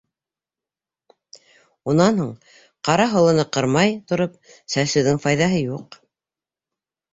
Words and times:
Унан 1.93 2.21
һуң, 2.21 2.31
ҡара 2.89 3.07
һолоно 3.13 3.47
ҡырмай 3.59 3.95
тороп 4.15 4.41
сәсеүҙең 4.77 5.23
файҙаһы 5.29 5.63
юҡ. 5.69 6.03